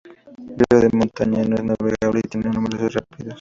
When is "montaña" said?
0.97-1.43